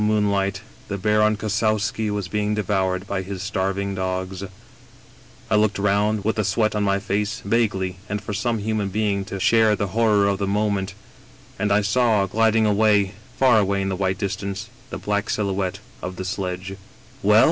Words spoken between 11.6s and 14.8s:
I saw, gliding away, far away in the white distance,